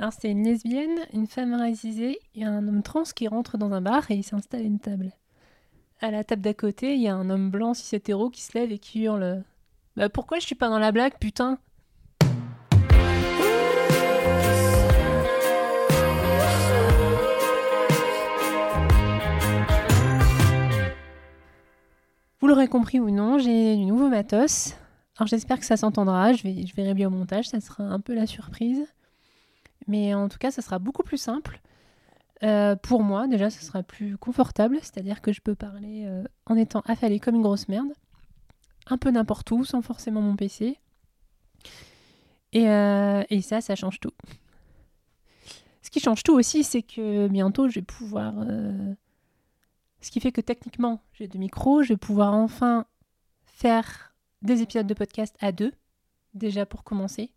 [0.00, 3.80] Alors c'est une lesbienne, une femme racisée et un homme trans qui rentre dans un
[3.80, 5.10] bar et il s'installe à une table.
[6.00, 8.56] À la table d'à côté, il y a un homme blanc cis hétéro qui se
[8.56, 9.42] lève et qui hurle
[9.96, 11.58] Bah pourquoi je suis pas dans la blague, putain?
[22.40, 24.76] Vous l'aurez compris ou non, j'ai du nouveau matos.
[25.16, 27.98] Alors j'espère que ça s'entendra, je, vais, je verrai bien au montage, ça sera un
[27.98, 28.86] peu la surprise.
[29.88, 31.60] Mais en tout cas, ça sera beaucoup plus simple.
[32.44, 36.56] Euh, pour moi, déjà, ça sera plus confortable, c'est-à-dire que je peux parler euh, en
[36.56, 37.92] étant affalée comme une grosse merde,
[38.86, 40.78] un peu n'importe où, sans forcément mon PC.
[42.52, 44.12] Et, euh, et, ça, ça change tout.
[45.82, 48.34] Ce qui change tout aussi, c'est que bientôt, je vais pouvoir...
[50.00, 52.86] Ce qui fait que techniquement, j'ai deux micros, je vais pouvoir enfin
[53.46, 55.72] faire des épisodes de podcast à deux,
[56.34, 57.32] déjà pour commencer.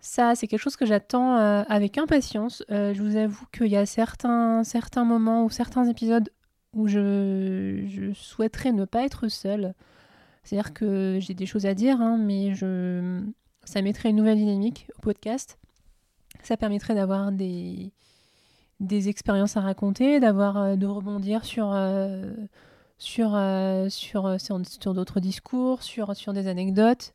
[0.00, 2.64] Ça, c'est quelque chose que j'attends euh, avec impatience.
[2.70, 6.30] Euh, je vous avoue qu'il y a certains, certains moments ou certains épisodes
[6.72, 9.74] où je, souhaiterais ne pas être seule.
[10.42, 13.20] C'est-à-dire que j'ai des choses à dire, hein, mais je,
[13.64, 15.58] ça mettrait une nouvelle dynamique au podcast.
[16.42, 17.92] Ça permettrait d'avoir des,
[18.78, 21.76] des expériences à raconter, d'avoir euh, de rebondir sur,
[22.96, 23.38] sur,
[23.90, 27.12] sur, sur, sur d'autres discours, sur, sur des anecdotes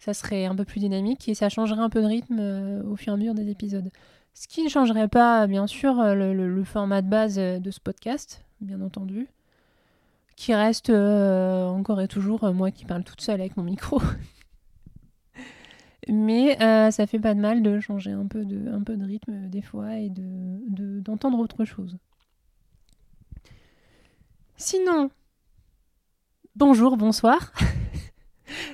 [0.00, 2.96] ça serait un peu plus dynamique et ça changerait un peu de rythme euh, au
[2.96, 3.90] fur et à mesure des épisodes.
[4.32, 7.80] Ce qui ne changerait pas, bien sûr, euh, le, format de base euh, de ce
[7.80, 9.28] podcast, bien entendu,
[10.36, 14.00] qui reste encore et toujours moi qui parle toute seule avec mon micro.
[16.08, 16.56] Mais
[16.90, 21.00] ça fait pas de mal de changer un peu de, rythme des fois et de,
[21.00, 21.98] d'entendre autre chose.
[24.56, 25.10] Sinon,
[26.56, 27.52] bonjour, bonsoir.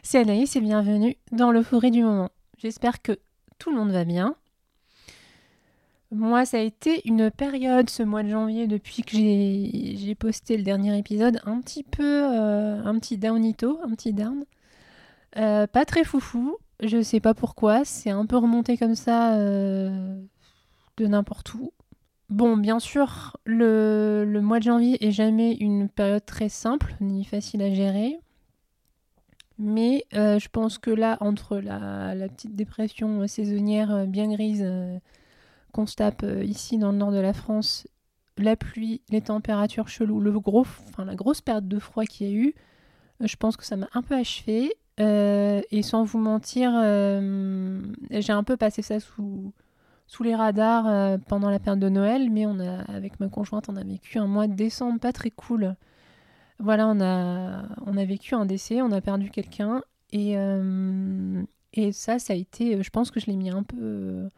[0.08, 2.30] C'est Anaïs et bienvenue dans le forêt du moment.
[2.58, 3.18] J'espère que
[3.58, 4.36] tout le monde va bien.
[6.12, 10.62] Moi, ça a été une période ce mois de janvier depuis que j'ai posté le
[10.62, 14.44] dernier épisode, un petit peu, euh, un petit downito, un petit down.
[15.38, 20.20] Euh, pas très foufou, je sais pas pourquoi, c'est un peu remonté comme ça euh,
[20.98, 21.72] de n'importe où.
[22.30, 27.24] Bon, bien sûr, le, le, mois de janvier est jamais une période très simple ni
[27.24, 28.20] facile à gérer.
[29.58, 34.66] Mais euh, je pense que là, entre la, petite dépression euh, saisonnière euh, bien grise
[35.72, 37.86] qu'on se tape ici dans le nord de la France,
[38.38, 40.66] la pluie, les températures cheloues, le gros,
[40.98, 42.54] la grosse perte de froid qu'il y a eu,
[43.20, 44.74] je pense que ça m'a un peu achevé.
[44.98, 46.70] et sans vous mentir,
[48.10, 49.52] j'ai un peu passé ça sous,
[50.06, 53.76] sous les radars pendant la période de Noël, mais on a, avec ma conjointe, on
[53.76, 55.76] a vécu un mois de décembre pas très cool
[56.58, 59.82] voilà, on a, vécu un décès, on a perdu quelqu'un.
[60.12, 61.42] Et, euh,
[61.92, 64.30] ça, ça a été, je pense que je l'ai mis un peu,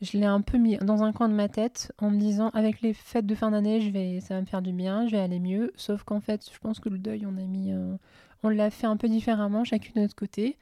[0.00, 2.80] je l'ai un peu mis dans un coin de ma tête en me disant, avec
[2.80, 5.20] les fêtes de fin d'année, je vais, ça va me faire du bien, je vais
[5.20, 5.72] aller mieux.
[5.76, 7.96] Sauf qu'en fait, je pense que le deuil, on a mis, euh,
[8.42, 10.58] on l'a fait un peu différemment, chacune de notre côté.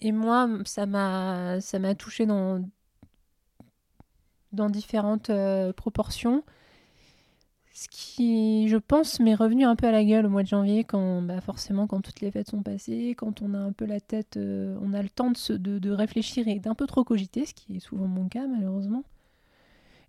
[0.00, 2.60] Et moi, ça m'a, ça m'a touché dans,
[4.52, 6.44] différentes euh, proportions.
[7.72, 10.82] Ce qui, je pense, m'est revenu un peu à la gueule au mois de janvier,
[10.82, 14.00] quand bah forcément, quand toutes les fêtes sont passées, quand on a un peu la
[14.00, 17.46] tête, euh, on a le temps de, de, de réfléchir et d'un peu trop cogiter,
[17.46, 19.04] ce qui est souvent mon cas malheureusement.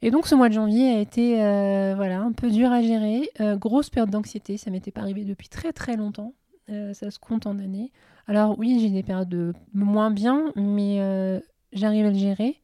[0.01, 3.29] Et donc ce mois de janvier a été euh, voilà, un peu dur à gérer,
[3.39, 6.33] euh, grosse période d'anxiété, ça m'était pas arrivé depuis très très longtemps,
[6.67, 7.91] ça se compte en années.
[8.27, 11.41] Alors oui, j'ai des périodes de moins bien, mais
[11.73, 12.61] j'arrive à le gérer.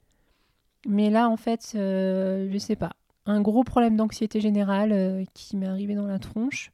[0.87, 2.96] Mais là, en fait, je sais pas
[3.27, 6.71] un gros problème d'anxiété générale euh, qui m'est arrivé dans la tronche.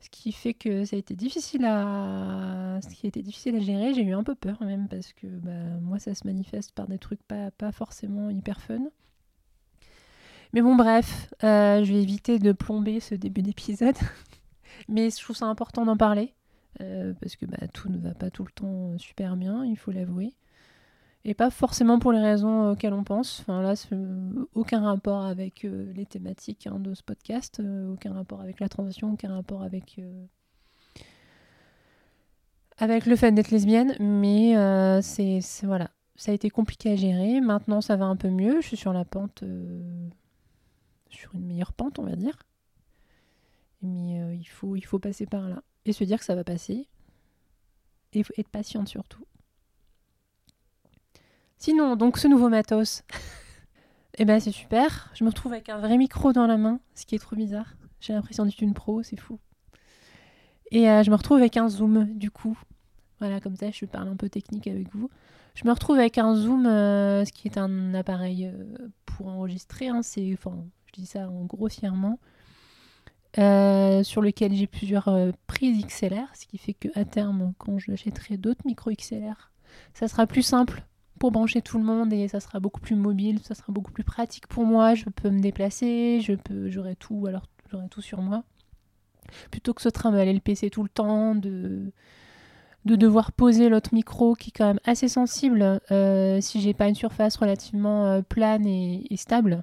[0.00, 3.60] Ce qui fait que ça a été difficile à, ce qui a été difficile à
[3.60, 3.94] gérer.
[3.94, 6.98] J'ai eu un peu peur même parce que bah, moi ça se manifeste par des
[6.98, 8.78] trucs pas, pas forcément hyper fun.
[10.52, 13.96] Mais bon bref, euh, je vais éviter de plomber ce début d'épisode.
[14.88, 16.32] Mais je trouve ça important d'en parler.
[16.80, 19.90] Euh, parce que bah, tout ne va pas tout le temps super bien, il faut
[19.90, 20.32] l'avouer
[21.24, 23.40] et pas forcément pour les raisons auxquelles on pense.
[23.40, 23.74] Enfin là,
[24.54, 28.68] aucun rapport avec euh, les thématiques hein, de ce podcast, euh, aucun rapport avec la
[28.68, 30.24] transition, aucun rapport avec euh,
[32.78, 34.54] avec le fait d'être lesbienne, mais
[35.02, 37.40] c'est voilà, ça a été compliqué à gérer.
[37.40, 38.60] Maintenant, ça va un peu mieux.
[38.60, 39.42] Je suis sur la pente,
[41.10, 42.38] sur une meilleure pente, on va dire.
[43.82, 46.86] Mais il faut il faut passer par là et se dire que ça va passer
[48.12, 49.24] et être patiente surtout.
[51.58, 53.02] Sinon, donc ce nouveau matos,
[54.18, 55.10] eh ben c'est super.
[55.14, 57.74] Je me retrouve avec un vrai micro dans la main, ce qui est trop bizarre.
[58.00, 59.40] J'ai l'impression d'être une pro, c'est fou.
[60.70, 62.56] Et euh, je me retrouve avec un zoom, du coup.
[63.18, 65.10] Voilà, comme ça, je parle un peu technique avec vous.
[65.56, 69.88] Je me retrouve avec un zoom, euh, ce qui est un appareil euh, pour enregistrer.
[69.88, 72.20] Hein, c'est, enfin, je dis ça en grossièrement.
[73.34, 75.08] Sur lequel j'ai plusieurs
[75.46, 79.52] prises XLR, ce qui fait que à terme, quand j'achèterai d'autres micros XLR,
[79.94, 80.87] ça sera plus simple
[81.18, 84.04] pour brancher tout le monde et ça sera beaucoup plus mobile, ça sera beaucoup plus
[84.04, 84.94] pratique pour moi.
[84.94, 88.44] Je peux me déplacer, je peux, j'aurai tout, alors j'aurai tout sur moi,
[89.50, 91.92] plutôt que ce train aller le PC tout le temps, de
[92.84, 96.88] de devoir poser l'autre micro qui est quand même assez sensible euh, si j'ai pas
[96.88, 99.62] une surface relativement euh, plane et, stable.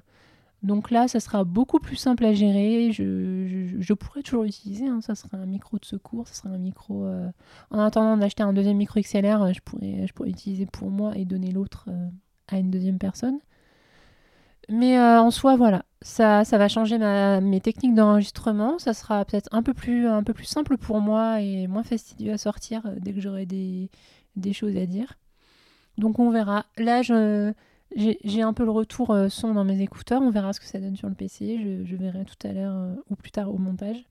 [0.62, 2.90] Donc là, ça sera beaucoup plus simple à gérer.
[2.92, 4.86] Je, pourrais toujours l'utiliser.
[4.86, 5.00] Hein.
[5.00, 6.26] Ça sera un micro de secours.
[6.28, 7.04] Ça sera un micro.
[7.04, 7.28] Euh,
[7.70, 11.52] en attendant d'acheter un deuxième micro XLR, je pourrais, je l'utiliser pour moi et donner
[11.52, 11.88] l'autre
[12.48, 13.38] à une deuxième personne.
[14.68, 18.78] Mais euh, en soi, voilà, ça, va changer mes techniques d'enregistrement.
[18.78, 20.08] Ça sera peut-être un, peu plus,
[20.44, 23.90] simple pour moi et moins fastidieux à sortir euh, dès que j'aurai des,
[24.52, 25.14] choses à dire.
[25.98, 26.66] Donc on verra.
[26.78, 27.02] Là,
[27.94, 30.22] j'ai un peu le retour euh, son dans mes écouteurs.
[30.22, 31.84] On verra ce que ça donne sur le PC.
[31.84, 34.04] Je, verrai tout à l'heure ou plus tard au montage.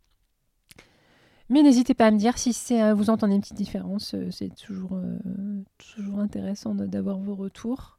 [1.49, 2.55] Mais n'hésitez pas à me dire si
[2.95, 4.15] vous entendez une petite différence.
[4.31, 4.99] C'est toujours,
[5.77, 7.97] toujours intéressant d'avoir vos retours.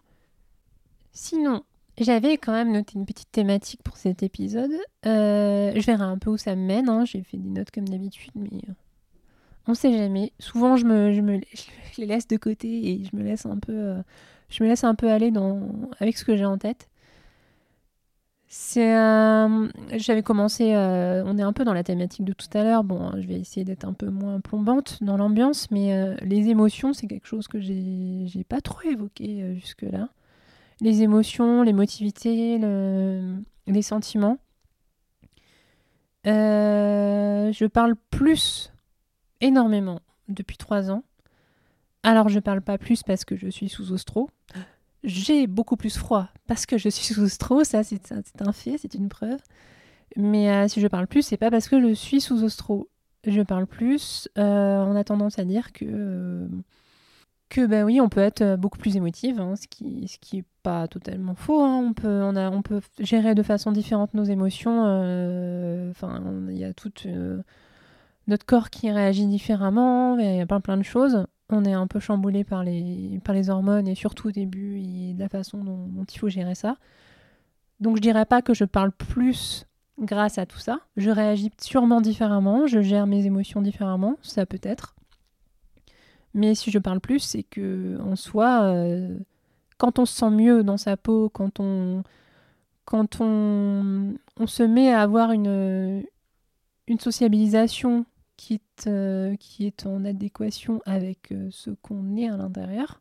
[1.12, 1.62] Sinon,
[1.98, 4.72] j'avais quand même noté une petite thématique pour cet épisode.
[5.06, 6.90] Euh, je verrai un peu où ça me mène.
[6.90, 7.06] Hein.
[7.06, 8.60] J'ai fait des notes comme d'habitude, mais
[9.66, 10.32] on euh, on sait jamais.
[10.38, 14.02] Souvent, je les laisse de côté et je me laisse un peu, euh,
[14.48, 15.60] je me laisse un peu aller dans,
[16.00, 16.88] avec ce que j'ai en tête.
[18.48, 18.94] C'est,
[19.94, 22.84] j'avais commencé, on est un peu dans la thématique de tout à l'heure.
[22.84, 27.08] Bon, je vais essayer d'être un peu moins plombante dans l'ambiance, mais les émotions, c'est
[27.08, 30.08] quelque chose que j'ai, pas trop évoqué jusque là
[30.80, 32.58] les émotions, l'émotivité,
[33.66, 34.38] les sentiments.
[36.26, 38.72] Euh, je parle plus
[39.40, 41.04] énormément depuis trois ans.
[42.02, 44.30] Alors je parle pas plus parce que je suis sous ostro.
[45.04, 48.94] J'ai beaucoup plus froid parce que je suis sous ostro, ça c'est un fait, c'est
[48.94, 49.40] une preuve.
[50.16, 52.88] Mais euh, si je parle plus, c'est pas parce que je suis sous ostro.
[53.26, 54.28] Je parle plus.
[54.38, 56.48] Euh, on a tendance à dire que
[57.48, 60.38] que ben oui, on peut être euh, beaucoup plus émotive, hein, ce qui ce qui
[60.38, 61.62] est pas totalement faux.
[61.62, 61.76] Hein.
[61.76, 64.84] On peut on a on peut gérer de façon différente nos émotions.
[64.86, 67.42] Euh, enfin, il y a tout euh,
[68.26, 70.18] notre corps qui réagit différemment.
[70.18, 71.26] Il y a plein plein de choses.
[71.48, 75.28] On est un peu chamboulé par les hormones et surtout au début et de la
[75.28, 76.76] façon dont, il faut gérer ça.
[77.78, 79.66] Donc je dirais pas que je parle plus
[80.00, 80.80] grâce à tout ça.
[80.96, 82.66] Je réagis sûrement différemment.
[82.66, 84.16] Je gère mes émotions différemment.
[84.22, 84.96] Ça peut être.
[86.34, 89.16] Mais si je parle plus, c'est que en soi, euh,
[89.78, 92.02] quand on se sent mieux dans sa peau, quand on,
[92.84, 96.04] quand on, se met à avoir une
[96.98, 98.04] sociabilisation
[98.36, 103.00] qui est, euh, qui est en adéquation avec euh, ce qu'on est à l'intérieur,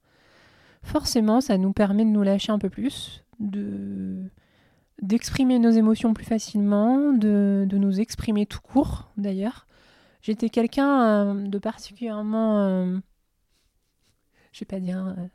[0.83, 4.23] forcément, ça nous permet de nous lâcher un peu plus, de
[5.01, 9.67] d'exprimer nos émotions plus facilement, de, de, nous exprimer tout court d'ailleurs.
[10.21, 13.01] J'étais quelqu'un de particulièrement
[14.55, 15.05] je vais pas dire.
[15.05, 15.27] Euh,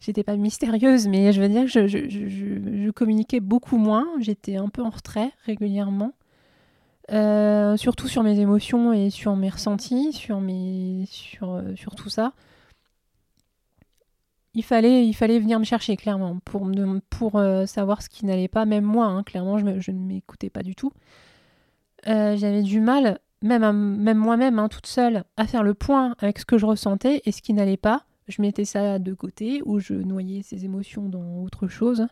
[0.00, 4.06] j'étais pas mystérieuse, mais je veux dire que je, je, communiquais beaucoup moins.
[4.20, 6.12] J'étais un peu en retrait régulièrement.
[7.12, 12.32] Euh, surtout sur mes émotions et sur mes ressentis, sur, euh, tout ça.
[14.54, 16.70] Il fallait, venir me chercher, clairement, pour,
[17.10, 18.64] pour savoir ce qui n'allait pas.
[18.64, 20.92] Même moi, hein, clairement, je, ne m'écoutais pas du tout.
[22.06, 26.44] J'avais du mal même, même moi-même, hein, toute seule, à faire le point avec ce
[26.44, 28.04] que je ressentais et ce qui n'allait pas.
[28.28, 32.06] Je mettais ça de côté ou je noyais ces émotions dans autre chose.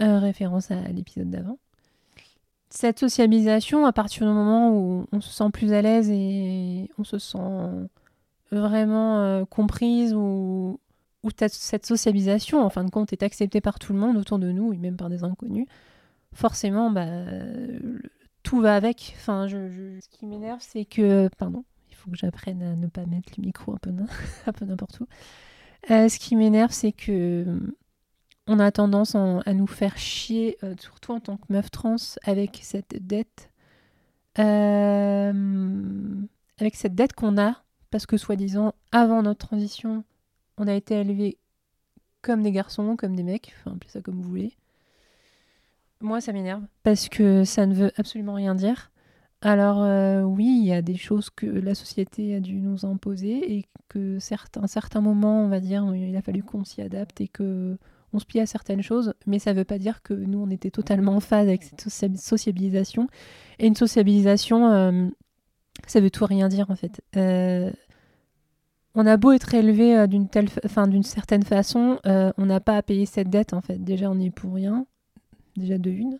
[0.00, 1.58] Euh, référence à l'épisode d'avant.
[2.70, 7.04] Cette sociabilisation, à partir du moment où on se sent plus à l'aise et on
[7.04, 7.38] se sent
[8.50, 10.78] vraiment euh, comprise ou,
[11.22, 14.52] ou cette sociabilisation, en fin de compte, est acceptée par tout le monde autour de
[14.52, 15.66] nous et même par des inconnus,
[16.34, 17.06] forcément, bah,
[18.42, 19.14] tout va avec.
[19.16, 21.28] Enfin, Ce qui m'énerve, c'est que.
[21.38, 23.90] Pardon, il faut que j'apprenne à ne pas mettre le micro un peu,
[24.64, 25.06] n'importe où.
[25.90, 27.44] Euh, ce qui m'énerve, c'est que
[28.48, 32.60] on a tendance à nous faire chier, euh, surtout en tant que meuf trans, avec
[32.62, 33.50] cette dette.
[34.38, 35.32] Euh,
[36.58, 40.02] avec cette dette qu'on a, parce que soi-disant, avant notre transition,
[40.56, 41.38] on a été élevés
[42.22, 44.56] comme des garçons, comme des mecs, enfin, appelez ça comme vous voulez.
[46.00, 48.90] Moi, ça m'énerve parce que ça ne veut absolument rien dire.
[49.40, 53.56] Alors euh, oui, il y a des choses que la société a dû nous imposer
[53.56, 57.28] et que certains, certains moments, on va dire, il a fallu qu'on s'y adapte et
[57.28, 57.78] que
[58.12, 60.50] on se plie à certaines choses, mais ça ne veut pas dire que nous, on
[60.50, 61.88] était totalement en phase avec cette
[62.18, 63.08] sociabilisation.
[63.58, 65.08] Et une sociabilisation, euh,
[65.86, 67.02] ça veut tout rien dire en fait.
[67.16, 67.70] Euh,
[68.94, 69.96] on a beau être élevé
[70.64, 73.78] enfin d'une certaine façon, on n'a pas à payer cette dette en fait.
[73.84, 74.86] Déjà, on est pour rien,
[75.56, 76.18] déjà de une.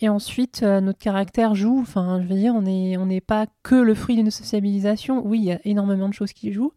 [0.00, 1.78] Et ensuite, notre caractère joue.
[1.80, 5.26] Enfin, je veux dire, on n'est on pas que le fruit d'une sociabilisation.
[5.26, 6.72] Oui, il y a énormément de choses qui jouent.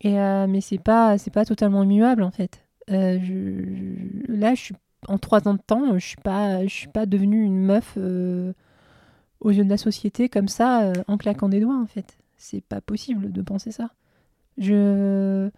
[0.00, 2.61] Et, mais c'est pas c'est pas totalement immuable en fait.
[2.88, 4.74] Là, je suis
[5.08, 8.52] en trois ans de temps, je suis pas, je suis pas devenue une meuf euh,
[9.40, 12.18] aux yeux de la société comme ça, euh, en claquant des doigts en fait.
[12.36, 13.90] C'est pas possible de penser ça.
[14.58, 15.50] Je,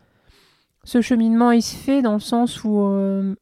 [0.84, 3.34] ce cheminement il se fait dans le sens où, euh,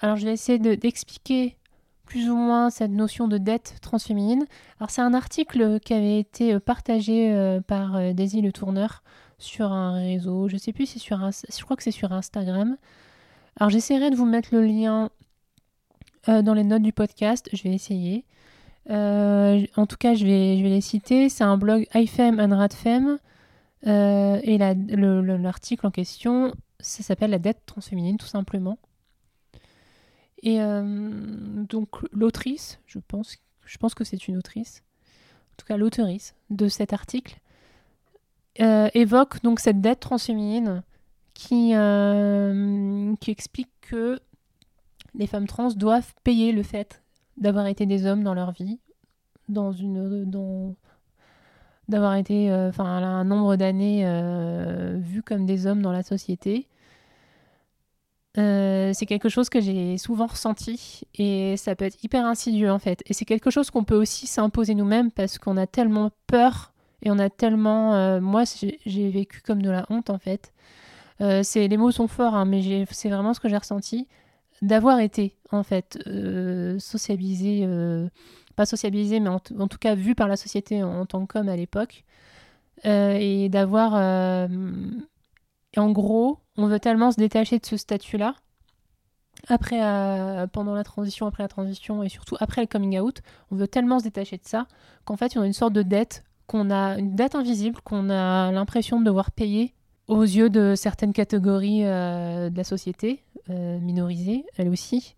[0.00, 1.56] alors je vais essayer d'expliquer
[2.04, 4.44] plus ou moins cette notion de dette transféminine.
[4.78, 9.02] Alors c'est un article qui avait été partagé par Daisy le Tourneur
[9.42, 12.76] sur un réseau, je sais plus si c'est sur, je crois que c'est sur Instagram.
[13.56, 15.10] Alors j'essaierai de vous mettre le lien
[16.28, 18.24] euh, dans les notes du podcast, je vais essayer.
[18.90, 21.28] Euh, en tout cas, je vais, je vais les citer.
[21.28, 23.18] C'est un blog iFem and Radfem.
[23.86, 28.78] Euh, et l'article en question, ça s'appelle La dette transféminine, tout simplement.
[30.44, 34.82] Et donc l'autrice, je pense, je pense que c'est une autrice,
[35.52, 37.38] en tout cas l'autrice de cet article,
[38.56, 40.82] évoque donc cette dette transféminine
[41.34, 44.20] qui, euh, qui explique que
[45.14, 47.02] les femmes trans doivent payer le fait
[47.36, 48.78] d'avoir été des hommes dans leur vie,
[49.48, 50.74] dans une, dans,
[51.88, 56.68] d'avoir été, euh, enfin, un nombre d'années euh, vus comme des hommes dans la société.
[58.34, 63.02] c'est quelque chose que j'ai souvent ressenti et ça peut être hyper insidieux en fait.
[63.06, 66.71] Et c'est quelque chose qu'on peut aussi s'imposer nous-mêmes parce qu'on a tellement peur
[67.02, 68.20] et on a tellement.
[68.20, 68.44] moi,
[68.86, 70.52] j'ai vécu comme de la honte en fait.
[71.22, 74.08] Euh, les mots sont forts, hein, mais c'est vraiment ce que j'ai ressenti
[74.60, 78.08] d'avoir été en fait euh, sociabilisé, euh,
[78.56, 82.04] pas sociabilisé, mais en, tout cas vu par la société en, tant qu'homme à l'époque,
[82.84, 83.94] et d'avoir,
[85.76, 88.34] en gros, on veut tellement se détacher de ce statut-là
[89.48, 89.78] après,
[90.52, 94.00] pendant la transition, après la transition et surtout après le coming out, on veut tellement
[94.00, 94.66] se détacher de ça
[95.04, 98.52] qu'en fait, on a une sorte de dette qu'on a une dette invisible qu'on a
[98.52, 99.72] l'impression de devoir payer
[100.06, 105.16] aux yeux de certaines catégories euh, de la société, euh, minorisées, elles aussi.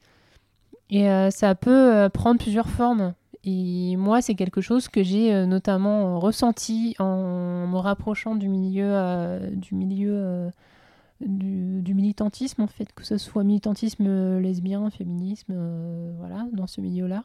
[0.90, 3.14] Et euh, ça peut prendre plusieurs formes.
[3.42, 9.74] Et moi, c'est quelque chose que j'ai notamment ressenti en me rapprochant du milieu, du,
[9.74, 10.50] milieu
[11.20, 15.52] du, militantisme, en fait, que ce soit militantisme lesbien, féminisme,
[16.18, 17.24] voilà, dans ce milieu-là.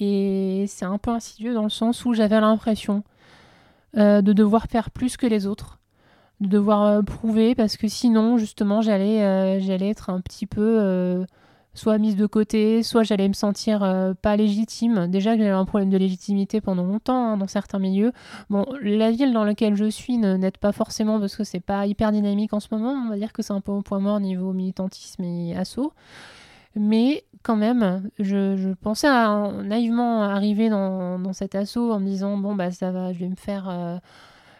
[0.00, 3.02] Et c'est un peu insidieux dans le sens où j'avais l'impression
[3.94, 5.78] de devoir faire plus que les autres
[6.40, 10.78] de devoir euh, prouver parce que sinon justement j'allais euh, j'allais être un petit peu
[10.80, 11.24] euh,
[11.74, 13.80] soit mise de côté, soit j'allais me sentir
[14.20, 15.06] pas légitime.
[15.06, 18.10] Déjà que j'avais un problème de légitimité pendant longtemps hein, dans certains milieux.
[18.50, 22.10] Bon, la ville dans laquelle je suis n'aide pas forcément parce que c'est pas hyper
[22.10, 22.90] dynamique en ce moment.
[22.90, 25.92] On va dire que c'est un peu au point mort niveau militantisme et assaut.
[26.74, 32.70] Mais quand même, je, pensais naïvement arriver dans, cet assaut en me disant bon bah
[32.70, 34.00] ça va, je vais me faire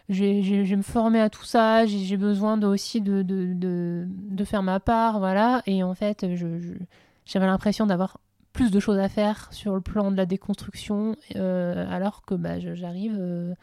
[0.08, 0.24] je
[0.64, 4.06] vais, me former à tout ça, j'ai besoin aussi de,
[4.46, 5.62] faire ma part, voilà.
[5.66, 6.24] Et en fait,
[7.26, 8.18] j'avais l'impression d'avoir
[8.54, 12.58] plus de choses à faire sur le plan de la déconstruction, euh, alors que bah,
[12.58, 13.54] j'arrive, euh,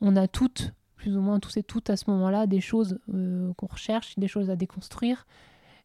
[0.00, 3.52] on a toutes, plus ou moins tous et toutes à ce moment-là, des choses euh,
[3.54, 5.26] qu'on recherche, des choses à déconstruire.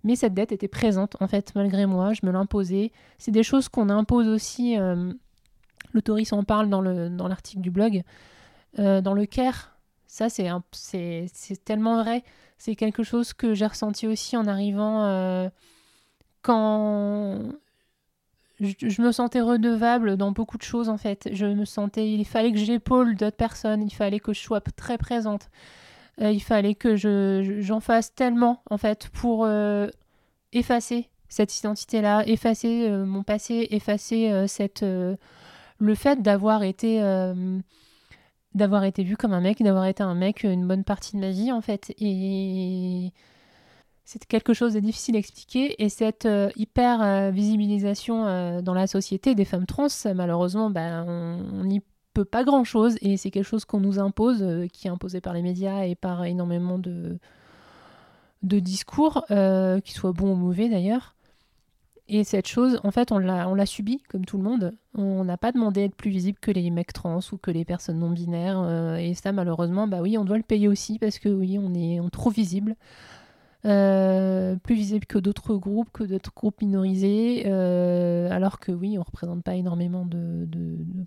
[0.03, 2.91] Mais cette dette était présente, en fait, malgré moi, je me l'imposais.
[3.17, 4.75] C'est des choses qu'on impose aussi,
[5.93, 6.81] l'autoriste en parle dans
[7.27, 8.03] l'article du blog,
[8.77, 9.73] dans le CARE,
[10.13, 12.23] ça, c'est, tellement vrai.
[12.59, 15.49] C'est quelque chose que j'ai ressenti aussi en arrivant euh,
[16.43, 17.39] quand
[18.59, 21.29] je, me sentais redevable dans beaucoup de choses en fait.
[21.33, 24.99] Je me sentais, il fallait que j'épaule d'autres personnes, il fallait que je sois très
[24.99, 25.49] présente.
[26.21, 29.87] Euh, il fallait que je, j'en fasse tellement en fait pour euh,
[30.51, 37.01] effacer cette identité-là, effacer mon passé, effacer cette le fait d'avoir été
[38.53, 41.31] d'avoir été vu comme un mec, d'avoir été un mec une bonne partie de ma
[41.31, 41.91] vie en fait.
[41.97, 43.11] Et
[44.05, 45.81] c'est quelque chose de difficile à expliquer.
[45.83, 51.05] Et cette euh, hyper euh, visibilisation euh, dans la société des femmes trans, malheureusement, ben,
[51.07, 51.81] on n'y
[52.13, 52.97] peut pas grand chose.
[53.01, 56.25] Et c'est quelque chose qu'on nous impose, qui est imposé par les médias et par
[56.25, 57.17] énormément de,
[58.43, 61.15] de discours, qu'ils soient bons ou mauvais d'ailleurs.
[62.09, 64.73] Et cette chose, en fait, on l'a, on l'a subi comme tout le monde.
[64.93, 67.99] On n'a pas demandé d'être plus visible que les mecs trans ou que les personnes
[67.99, 68.59] non binaires.
[68.59, 71.73] Euh, et ça, malheureusement, bah oui, on doit le payer aussi parce que oui, on
[71.73, 72.75] est trop visible.
[73.65, 79.03] Euh, plus visible que d'autres groupes, que d'autres groupes minorisés, euh, alors que oui, on
[79.03, 80.47] représente pas énormément de,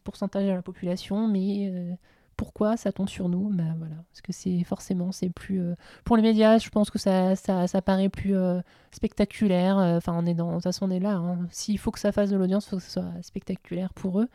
[0.05, 1.99] pourcentage de la population, mais
[2.37, 3.49] pourquoi ça tombe sur nous?
[3.51, 5.61] Ben voilà, Parce que c'est forcément, c'est plus.
[5.61, 8.61] Euh, pour les médias, je pense que ça, ça, paraît plus euh,
[8.93, 9.79] spectaculaire.
[9.79, 10.51] Euh, enfin, on est dans.
[10.51, 11.15] De toute façon, on est là.
[11.15, 11.39] Hein.
[11.51, 14.29] S'il faut que ça fasse de l'audience, il faut que ce soit spectaculaire pour eux.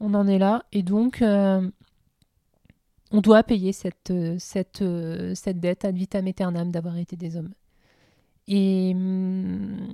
[0.00, 0.64] On en est là.
[0.72, 1.22] Et donc,
[3.12, 4.84] on doit payer cette, cette,
[5.34, 7.52] cette dette ad vitam aeternam d'avoir été des hommes.
[8.48, 8.92] Et.
[8.94, 9.92] Hum,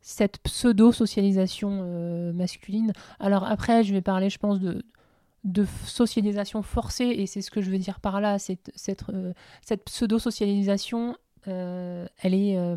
[0.00, 2.92] cette pseudo-socialisation masculine.
[3.18, 4.82] Alors après, je vais parler, je pense, de,
[5.86, 8.70] socialisation forcée, et c'est ce que je veux dire par là, cette,
[9.10, 9.32] euh,
[9.84, 11.16] pseudo-socialisation,
[11.48, 12.56] euh, elle est...
[12.56, 12.76] Euh,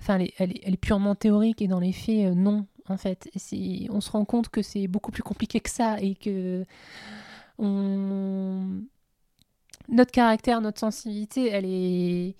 [0.00, 3.30] enfin, elle est, elle, est, purement théorique, et dans les faits, non, en fait.
[3.90, 6.64] On se rend compte que c'est beaucoup plus compliqué que ça, et que...
[7.58, 8.82] Notre
[10.10, 12.34] caractère, notre sensibilité, elle est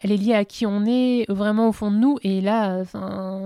[0.00, 2.18] elle est liée à qui on est vraiment au fond de nous.
[2.22, 2.82] Et là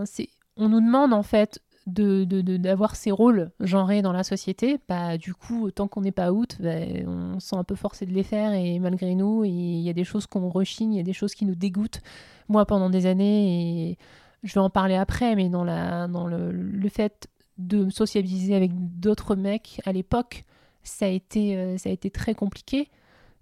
[0.06, 5.16] c'est on nous demande en fait d'avoir de, ces rôles genrés dans la société, bah,
[5.18, 6.70] du coup, tant qu'on n'est pas out, bah,
[7.06, 8.52] on se sent un peu forcé de les faire.
[8.52, 11.34] Et malgré nous, il y a des choses qu'on rechigne, il y a des choses
[11.34, 12.00] qui nous dégoûtent.
[12.48, 13.98] Moi, pendant des années, et
[14.42, 18.56] je vais en parler après, mais dans, la, dans le, le fait de me sociabiliser
[18.56, 20.44] avec d'autres mecs à l'époque,
[20.88, 22.88] ça, a été, euh, ça a été très compliqué.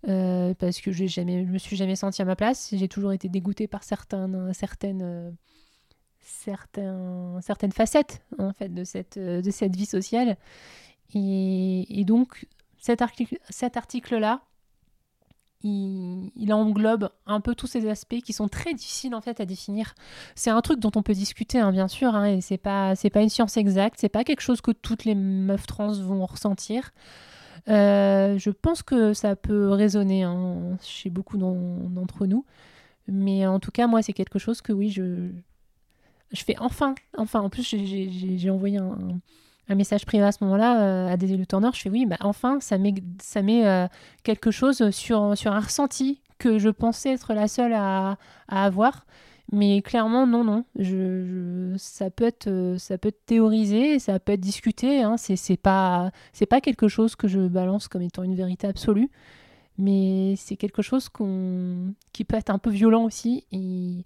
[0.07, 2.75] Euh, parce que je ne me suis jamais sentie à ma place.
[2.77, 3.83] J'ai toujours été dégoûtée par
[4.13, 5.33] euh, certaines
[7.73, 8.23] facettes
[8.61, 9.19] de cette,
[9.77, 10.37] vie sociale.
[11.15, 12.47] Et, donc
[12.79, 14.43] cet article, cet article-là,
[15.63, 19.95] il, englobe un peu tous ces aspects qui sont très difficiles à définir.
[20.35, 23.23] C'est un truc dont on peut discuter, hein, bien sûr, hein, et pas c'est pas
[23.23, 26.91] une science exacte, c'est pas quelque chose que toutes les meufs trans vont ressentir.
[27.69, 32.45] Euh, je pense que ça peut résonner hein, chez beaucoup d'entre nous,
[33.09, 35.31] mais en tout cas moi c'est quelque chose que oui je
[36.35, 38.99] je fais enfin, enfin, en plus, j'ai envoyé un,
[39.69, 42.59] un, message privé à ce moment-là euh, à des élus Je fais oui, bah, enfin,
[42.61, 43.87] ça met, ça met euh,
[44.25, 48.19] quelque chose sur, sur un ressenti que je pensais être la seule à,
[48.49, 49.07] à avoir.
[49.53, 50.65] Mais clairement, non, non.
[50.79, 55.03] Je, ça, peut être, euh, ça peut être théorisé, ça peut être discuté.
[55.03, 55.17] Hein.
[55.17, 56.11] C'est pas,
[56.49, 59.11] pas quelque chose que je balance comme étant une vérité absolue.
[59.77, 63.45] Mais c'est quelque chose qu'on qui peut être un peu violent aussi.
[63.53, 64.05] Et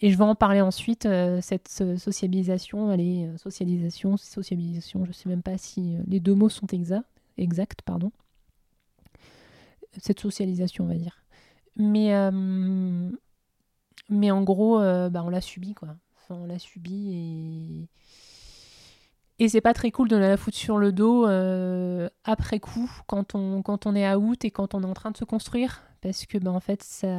[0.00, 5.28] et je vais en parler ensuite, euh, cette sociabilisation, est euh, socialisation, je ne sais
[5.28, 8.12] même pas si euh, les deux mots sont exacts, exacts pardon.
[10.00, 11.24] Cette socialisation, on va dire.
[11.74, 12.12] Mais,
[14.08, 15.88] mais en gros, bah, on l'a subi, quoi.
[16.30, 17.88] On l'a subi et.
[19.40, 21.24] Et c'est pas très cool de la foutre sur le dos
[22.24, 25.10] après coup, quand on, quand on est à out et quand on est en train
[25.10, 25.82] de se construire.
[26.00, 27.16] Parce que, bah, en fait, ça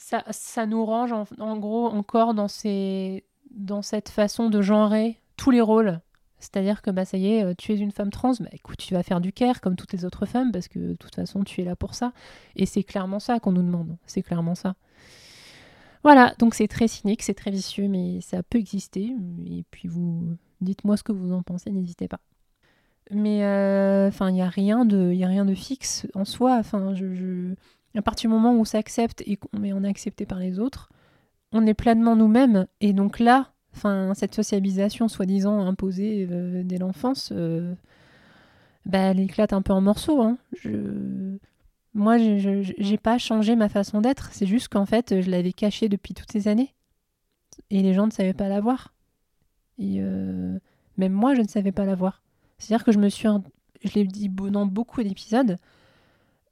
[0.00, 5.50] ça, ça nous range en, gros encore dans, ces, dans cette façon de genrer tous
[5.50, 6.00] les rôles.
[6.38, 8.94] C'est-à-dire que bah, ça y est, euh, tu es une femme trans, bah, écoute, tu
[8.94, 11.60] vas faire du care comme toutes les autres femmes parce que de toute façon, tu
[11.60, 12.12] es là pour ça.
[12.56, 13.98] Et c'est clairement ça qu'on nous demande.
[14.06, 14.74] C'est clairement ça.
[16.02, 19.14] Voilà, donc c'est très cynique, c'est très vicieux, mais ça peut exister.
[19.46, 22.20] Et puis vous, dites-moi ce que vous en pensez, n'hésitez pas.
[23.10, 26.56] Mais euh, enfin, il n'y a rien de, a rien de fixe en soi.
[26.58, 26.94] Enfin,
[27.96, 30.90] à partir du moment où on s'accepte et qu'on est accepté par les autres,
[31.52, 32.66] on est pleinement nous-mêmes.
[32.80, 37.74] Et donc là, enfin, cette sociabilisation soi-disant imposée euh, dès l'enfance, euh,
[38.86, 40.22] bah, elle éclate un peu en morceaux.
[40.22, 40.38] Hein.
[40.56, 41.36] Je...
[41.94, 44.30] Moi, je n'ai pas changé ma façon d'être.
[44.32, 46.74] C'est juste qu'en fait, je l'avais cachée depuis toutes ces années.
[47.70, 48.94] Et les gens ne savaient pas la voir.
[49.78, 50.58] Et euh,
[50.96, 52.22] même moi, je ne savais pas la voir.
[52.58, 53.28] C'est-à-dire que je me suis.
[53.82, 55.58] Je l'ai dit dans beaucoup d'épisodes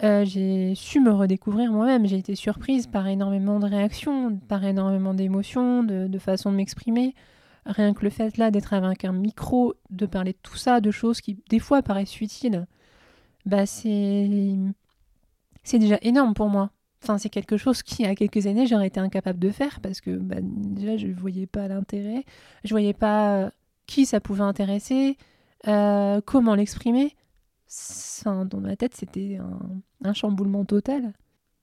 [0.04, 2.06] euh, j'ai su me redécouvrir moi-même.
[2.06, 7.14] J'ai été surprise par énormément de réactions, par énormément d'émotions, de, de façons de m'exprimer.
[7.66, 10.90] Rien que le fait là d'être avec un micro, de parler de tout ça, de
[10.90, 12.66] choses qui des fois paraissent futiles,
[13.44, 14.56] bah c'est
[15.68, 16.70] c'est déjà énorme pour moi.
[17.02, 19.80] Enfin, c'est quelque chose qui, il y a quelques années, j'aurais été incapable de faire
[19.80, 22.24] parce que bah, déjà, je ne voyais pas l'intérêt,
[22.64, 23.50] je voyais pas euh,
[23.86, 25.16] qui ça pouvait intéresser,
[25.66, 27.14] euh, comment l'exprimer
[28.24, 29.38] dans ma tête, c'était
[30.02, 31.12] un, chamboulement total.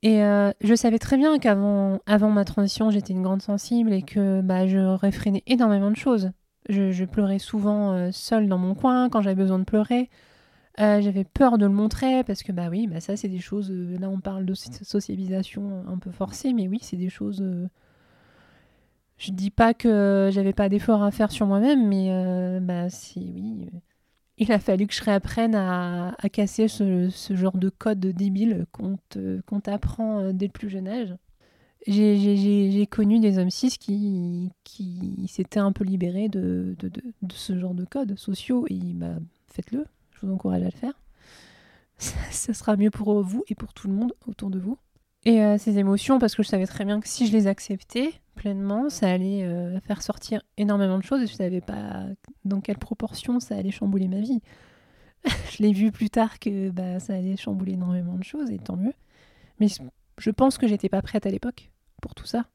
[0.03, 4.03] Et euh, je savais très bien qu'avant avant ma transition, j'étais une grande sensible et
[4.03, 6.31] que bah, je réfrénais énormément de choses.
[6.69, 10.09] Je, pleurais souvent seule dans mon coin quand j'avais besoin de pleurer.
[10.79, 13.71] Euh, j'avais peur de le montrer parce que bah oui, bah ça c'est des choses.
[13.71, 17.43] là, on parle de socialisation un peu forcée, mais oui, c'est des choses.
[19.17, 23.69] je dis pas que j'avais pas d'efforts à faire sur moi-même, mais bah si oui
[24.37, 30.19] il a fallu que je réapprenne à, casser ce, genre de code débile qu'on t'apprend
[30.19, 31.15] euh, dès le plus jeune âge.
[31.87, 37.57] j'ai connu des hommes cis qui, qui s'étaient un peu libérés de, de, de, ce
[37.57, 38.65] genre de codes sociaux.
[38.69, 39.15] Et bah,
[39.47, 39.85] faites-le,
[40.25, 40.93] vous encourage à le faire.
[41.97, 44.77] Ça, sera mieux pour vous et pour tout le monde autour de vous.
[45.25, 48.13] Et euh, ces émotions, parce que je savais très bien que si je les acceptais
[48.35, 52.05] pleinement, ça allait euh, faire sortir énormément de choses et je savais pas
[52.43, 54.41] dans quelle proportion ça allait chambouler ma vie.
[55.25, 58.75] je l'ai vu plus tard que bah, ça allait chambouler énormément de choses et tant
[58.75, 58.93] mieux.
[59.59, 59.67] Mais
[60.17, 62.45] je pense que j'étais pas prête à l'époque pour tout ça.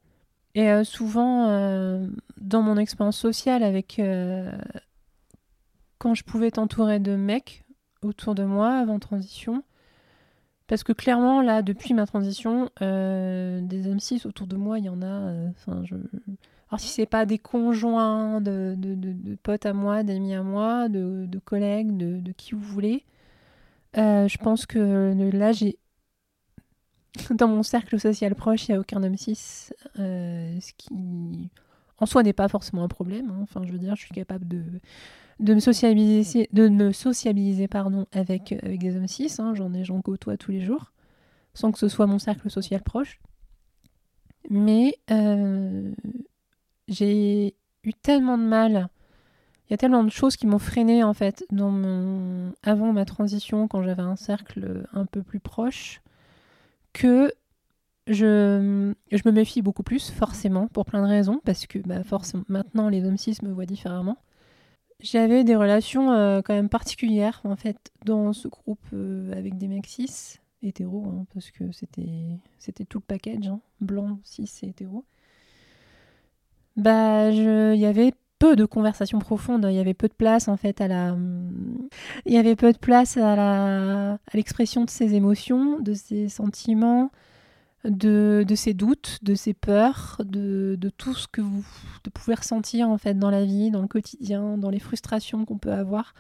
[0.55, 1.47] Et euh, souvent,
[2.41, 4.01] dans mon expérience sociale, avec
[6.01, 7.65] quand je pouvais t'entourer de mecs
[8.03, 9.63] autour de moi avant transition,
[10.67, 15.03] parce que clairement, là, depuis ma transition, des M6 autour de moi, il y en
[15.03, 15.53] a.
[15.85, 15.95] Je...
[16.69, 18.77] Alors, si c'est pas des conjoints de,
[19.43, 23.05] potes à moi, d'amis à moi, de, collègues, de, qui vous voulez,
[23.95, 25.77] je pense que là, j'ai
[27.31, 31.51] dans mon cercle social proche, il n'y a aucun homme cis, euh, ce qui
[31.99, 33.31] en soi n'est pas forcément un problème.
[33.31, 33.41] Hein.
[33.43, 34.63] Enfin, je veux dire, je suis capable de,
[35.41, 39.35] de me sociabiliser, pardon, avec, avec des hommes cis.
[39.39, 39.55] Hein.
[39.55, 40.93] J'en ai, j'en côtoie tous les jours,
[41.55, 43.21] sans que ce soit mon cercle social proche.
[44.49, 45.93] Mais euh,
[46.89, 48.89] j'ai eu tellement de mal.
[49.69, 51.45] Il y a tellement de choses qui m'ont freiné en fait
[52.63, 56.03] avant ma transition, quand j'avais un cercle un peu plus proche
[56.93, 57.33] que
[58.09, 58.93] je,
[59.25, 62.03] me méfie beaucoup plus, forcément, pour plein de raisons, parce que bah,
[62.49, 64.19] maintenant les hommes cis me voient différemment.
[65.03, 69.69] J'avais des relations euh, quand même particulières, en fait, dans ce groupe euh, avec des
[69.69, 74.69] mecs cis, hétéros, hein, parce que c'était, c'était tout le package, hein, blanc, cis et
[74.69, 75.05] hétéro.
[76.77, 80.57] Bah, il y avait peu de conversations profondes, il y avait peu de place en
[80.57, 81.15] fait à la
[82.25, 86.29] il y avait peu de place à la à l'expression de ses émotions, de ses
[86.31, 87.11] sentiments,
[87.85, 91.65] de, de ses doutes, de ses peurs, de, de, tout ce que vous
[92.13, 95.73] pouvez ressentir en fait dans la vie, dans le quotidien, dans les frustrations qu'on peut
[95.73, 96.15] avoir.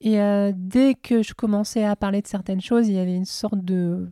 [0.00, 3.24] Et euh, dès que je commençais à parler de certaines choses, il y avait une
[3.24, 4.08] sorte de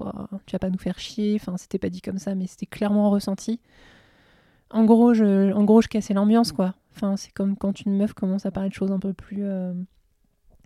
[0.00, 0.10] oh,
[0.46, 3.10] tu vas pas nous faire chier, enfin c'était pas dit comme ça mais c'était clairement
[3.10, 3.60] ressenti
[4.72, 6.74] en gros, je, en gros, je cassais l'ambiance, quoi.
[6.96, 9.72] Enfin, c'est comme quand une meuf commence à parler de choses un peu plus, euh,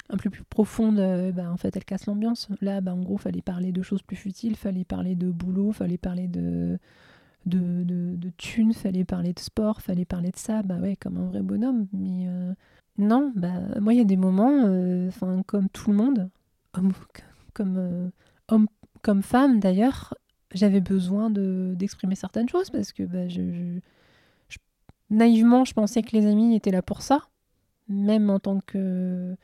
[0.09, 2.49] un peu plus profondes, euh, bah, en fait, elle casse l'ambiance.
[2.61, 5.99] Là, bah, en gros, fallait parler de choses plus futiles, fallait parler de boulot, fallait
[5.99, 6.79] parler de,
[7.47, 11.27] de, de, thunes, fallait parler de sport, fallait parler de ça, bah ouais, comme un
[11.27, 11.87] vrai bonhomme.
[11.93, 12.53] Mais euh,
[12.99, 14.65] non, bah, moi, il y a des moments,
[15.09, 16.31] enfin, comme tout le monde,
[16.73, 16.93] comme
[18.49, 18.67] homme,
[19.03, 20.15] comme femme d'ailleurs,
[20.53, 23.81] j'avais besoin d'exprimer certaines choses parce que je
[25.11, 27.29] naïvement, je pensais que les amis étaient là pour ça,
[27.89, 29.37] même en tant que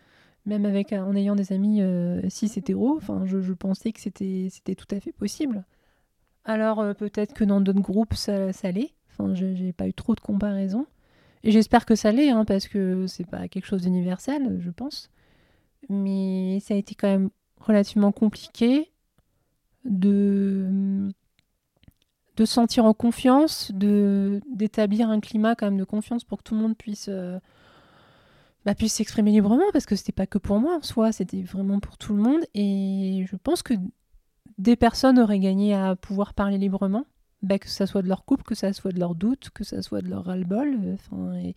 [0.46, 4.94] même avec en ayant des amis euh, cis hétéros, enfin je, pensais que c'était tout
[4.94, 5.64] à fait possible.
[6.44, 8.94] Alors euh, peut-être que dans d'autres groupes ça, ça l'est.
[9.10, 10.86] Enfin j'ai pas eu trop de comparaisons
[11.44, 15.10] et j'espère que ça l'est hein, parce que c'est pas quelque chose d'universel, je pense.
[15.88, 18.90] Mais ça a été quand même relativement compliqué
[19.84, 21.08] de
[22.36, 26.44] de se sentir en confiance, de d'établir un climat quand même de confiance pour que
[26.44, 27.38] tout le monde puisse euh,
[28.64, 31.80] bah, puisse s'exprimer librement parce que c'était pas que pour moi en soi, c'était vraiment
[31.80, 32.40] pour tout le monde.
[32.54, 33.74] Et je pense que
[34.58, 37.06] des personnes auraient gagné à pouvoir parler librement,
[37.42, 39.82] bah, que ça soit de leur couple, que ça soit de leurs doutes, que ça
[39.82, 41.52] soit de leur ras-le-bol, euh,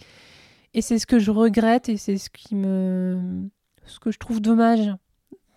[0.74, 3.50] et, c'est ce que je regrette et c'est ce qui me
[3.86, 4.92] ce que je trouve dommage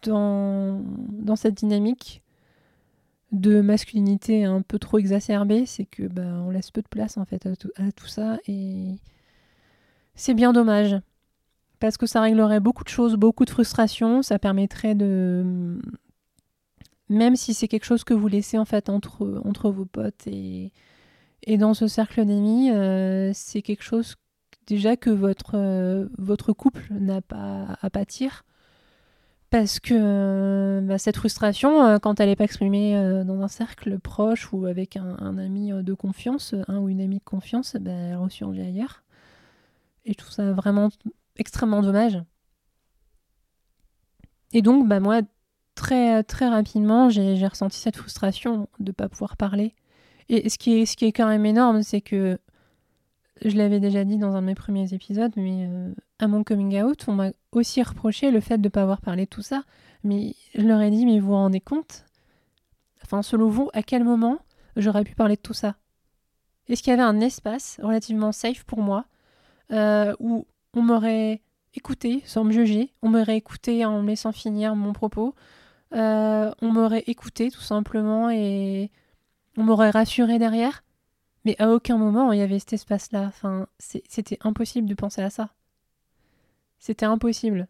[0.04, 0.80] dans
[1.10, 2.22] dans cette dynamique
[3.32, 7.24] de masculinité un peu trop exacerbée, c'est que bah, on laisse peu de place en
[7.24, 7.56] fait à
[7.92, 8.94] tout, ça et
[10.14, 10.96] c'est bien dommage
[11.80, 15.78] parce que ça réglerait beaucoup de choses, beaucoup de frustrations, ça permettrait de
[17.08, 20.72] même si c'est quelque chose que vous laissez en fait entre, entre vos potes et,
[21.42, 24.16] et dans ce cercle d'amis, euh, c'est quelque chose
[24.66, 28.44] déjà que votre, euh, votre couple n'a pas à pâtir
[29.50, 32.92] parce que euh, bah, cette frustration, quand elle n'est pas exprimée
[33.24, 37.24] dans un cercle proche ou avec un, ami de confiance, un ou une amie de
[37.24, 39.04] confiance, bah, elle ressurgit ailleurs.
[40.04, 40.90] Et je trouve ça vraiment
[41.38, 42.22] extrêmement dommage.
[44.52, 45.22] Et donc, bah, moi,
[45.74, 49.74] très, très rapidement, j'ai ressenti cette frustration de ne pas pouvoir parler.
[50.28, 52.38] Et ce qui est, ce qui est quand même énorme, c'est que
[53.44, 56.82] je l'avais déjà dit dans un de mes premiers épisodes, mais euh, à mon coming
[56.82, 59.62] out, on m'a aussi reproché le fait de ne pas avoir parlé de tout ça.
[60.04, 62.04] Mais je leur ai dit, mais vous vous rendez compte?
[63.02, 64.38] Enfin, selon vous, à quel moment
[64.76, 65.76] j'aurais pu parler de tout ça?
[66.68, 69.06] Est-ce qu'il y avait un espace relativement safe pour moi
[69.72, 71.42] euh, où on m'aurait
[71.74, 75.34] écouté sans me juger, on m'aurait écouté en me laissant finir mon propos,
[75.94, 78.90] euh, on m'aurait écouté tout simplement et
[79.56, 80.84] on m'aurait rassuré derrière.
[81.44, 83.24] Mais à aucun moment il y avait cet espace-là.
[83.26, 85.50] Enfin, c'était impossible de penser à ça.
[86.78, 87.68] C'était impossible.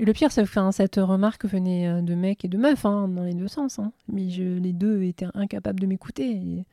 [0.00, 3.08] Et le pire, c'est que cette remarque venait euh, de mecs et de meufs, hein,
[3.08, 3.78] dans les deux sens.
[3.78, 3.92] Hein.
[4.08, 6.64] Mais les deux étaient incapables de m'écouter.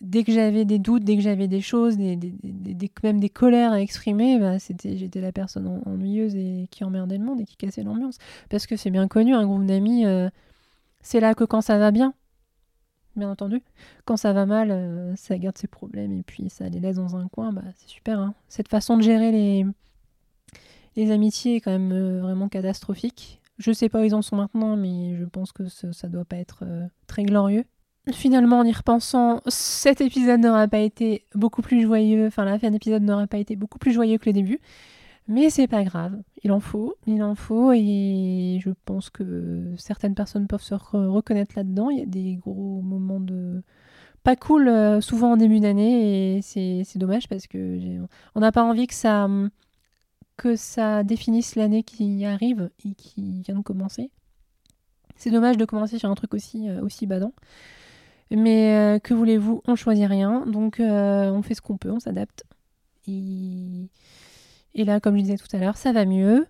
[0.00, 4.38] Dès que j'avais des doutes, dès que j'avais des choses, même des colères à exprimer,
[4.38, 8.16] bah, c'était, j'étais la personne ennuyeuse et qui emmerdait le monde et qui cassait l'ambiance.
[8.48, 10.30] Parce que c'est bien connu, un groupe d'amis, euh,
[11.02, 12.14] c'est là que quand ça va bien,
[13.14, 13.62] bien entendu.
[14.06, 17.16] Quand ça va mal, euh, ça garde ses problèmes et puis ça les laisse dans
[17.16, 18.20] un coin, bah, c'est super.
[18.20, 18.34] Hein.
[18.48, 19.66] Cette façon de gérer
[20.96, 23.42] les amitiés est quand même euh, vraiment catastrophique.
[23.58, 26.36] Je sais pas où ils en sont maintenant, mais je pense que ça, doit pas
[26.36, 26.64] être
[27.06, 27.66] très glorieux.
[28.12, 32.70] Finalement, en y repensant, cet épisode n'aura pas été beaucoup plus joyeux, enfin la fin
[32.70, 34.58] d'épisode n'aura pas été beaucoup plus joyeux que le début,
[35.28, 40.14] mais c'est pas grave, il en faut, il en faut, et je pense que certaines
[40.14, 41.90] personnes peuvent se reconnaître là-dedans.
[41.90, 43.62] Il y a des gros moments de
[44.22, 47.78] pas cool euh, souvent en début d'année, et c'est dommage parce que
[48.34, 49.28] on n'a pas envie que ça
[50.36, 54.10] que ça définisse l'année qui arrive et qui vient de commencer.
[55.16, 57.34] C'est dommage de commencer sur un truc aussi, euh, aussi badant.
[58.30, 60.46] Mais euh, que voulez-vous, on choisit rien.
[60.46, 62.44] Donc euh, on fait ce qu'on peut, on s'adapte.
[63.06, 63.88] Et...
[64.74, 66.46] là, comme je disais tout à l'heure, ça va mieux.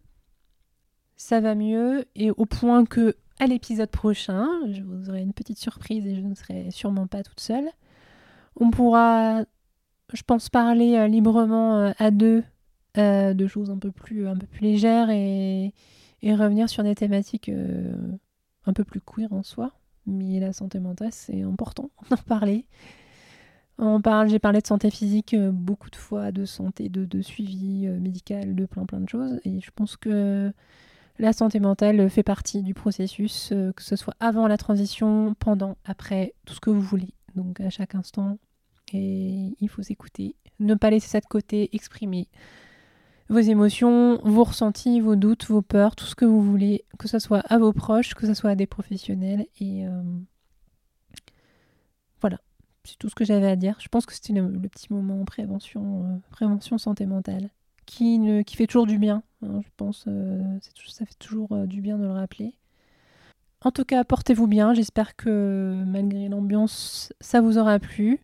[1.17, 2.05] Ça va mieux.
[2.15, 6.21] Et au point que à l'épisode prochain, je vous aurai une petite surprise et je
[6.21, 7.71] ne serai sûrement pas toute seule.
[8.57, 9.45] On pourra,
[10.13, 12.45] je pense, parler librement à deux
[12.99, 15.73] euh, de choses un peu plus, un légères et,
[16.25, 17.93] revenir sur des thématiques euh,
[18.67, 19.71] un peu plus queer en soi.
[20.07, 22.67] Mais la santé mentale, c'est important d'en parler.
[23.79, 27.89] On parle, j'ai parlé de santé physique euh, beaucoup de fois, de santé, de, suivi
[27.89, 29.41] médical, de plein plein de choses.
[29.45, 30.53] Et je pense que
[31.19, 36.35] la santé mentale fait partie du processus, que ce soit avant la transition, pendant, après,
[36.45, 37.15] tout ce que vous voulez.
[37.35, 38.39] Donc à chaque instant.
[38.93, 42.29] Et il faut s'écouter, ne pas laisser ça de côté, exprimer
[43.31, 47.21] vos émotions, vos ressentis, vos doutes, vos peurs, tout ce que vous voulez, que ce
[47.21, 49.47] soit à vos proches, que ce soit à des professionnels.
[49.61, 50.03] Et euh,
[52.21, 52.41] voilà,
[52.83, 53.77] c'est tout ce que j'avais à dire.
[53.79, 57.51] Je pense que c'était le, petit moment prévention, euh, prévention santé mentale,
[57.87, 59.23] qui, fait toujours du bien.
[59.43, 60.43] Hein, je pense, euh,
[60.89, 62.57] ça fait toujours du bien de le rappeler.
[63.63, 64.75] En tout cas, portez-vous bien.
[64.75, 68.19] J'espère que malgré l'ambiance, ça vous aura plu.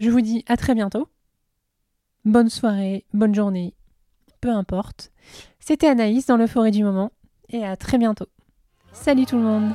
[0.00, 1.06] Je vous dis à très bientôt.
[2.24, 3.74] Bonne soirée, bonne journée,
[4.42, 5.10] peu importe.
[5.60, 7.12] C'était Anaïs dans le forêt du moment
[7.48, 8.26] et à très bientôt.
[8.92, 9.72] Salut tout le monde